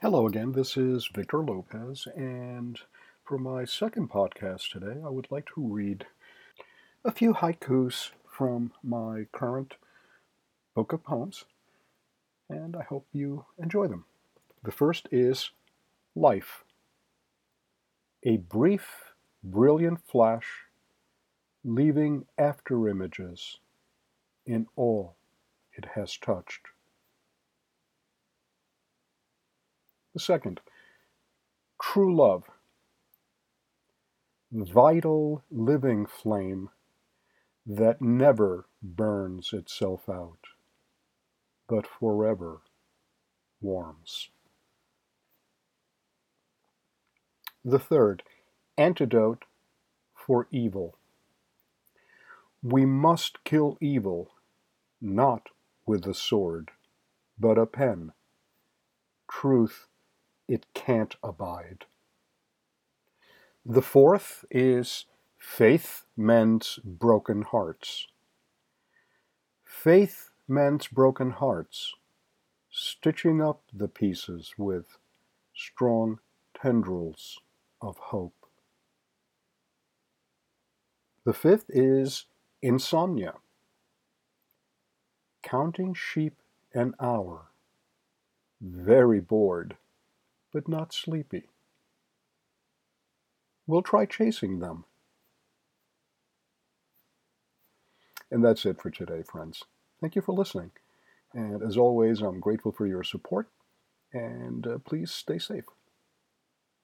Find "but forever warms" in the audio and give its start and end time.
41.68-44.30